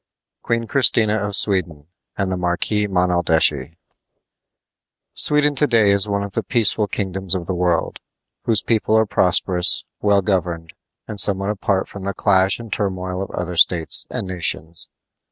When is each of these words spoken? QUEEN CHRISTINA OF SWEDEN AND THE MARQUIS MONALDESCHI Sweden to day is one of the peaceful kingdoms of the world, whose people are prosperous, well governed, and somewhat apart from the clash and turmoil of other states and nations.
QUEEN 0.41 0.65
CHRISTINA 0.65 1.13
OF 1.13 1.35
SWEDEN 1.35 1.85
AND 2.17 2.31
THE 2.31 2.35
MARQUIS 2.37 2.87
MONALDESCHI 2.89 3.77
Sweden 5.13 5.53
to 5.53 5.67
day 5.67 5.91
is 5.91 6.07
one 6.07 6.23
of 6.23 6.31
the 6.31 6.41
peaceful 6.41 6.87
kingdoms 6.87 7.35
of 7.35 7.45
the 7.45 7.53
world, 7.53 7.99
whose 8.45 8.63
people 8.63 8.97
are 8.97 9.05
prosperous, 9.05 9.83
well 10.01 10.23
governed, 10.23 10.73
and 11.07 11.19
somewhat 11.19 11.51
apart 11.51 11.87
from 11.87 12.03
the 12.03 12.15
clash 12.15 12.57
and 12.57 12.73
turmoil 12.73 13.21
of 13.21 13.29
other 13.29 13.55
states 13.55 14.07
and 14.09 14.25
nations. 14.27 14.89